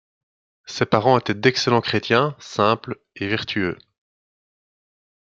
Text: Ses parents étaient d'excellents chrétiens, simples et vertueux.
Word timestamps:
Ses 0.65 0.87
parents 0.87 1.19
étaient 1.19 1.35
d'excellents 1.35 1.79
chrétiens, 1.79 2.35
simples 2.39 2.99
et 3.15 3.27
vertueux. 3.27 3.77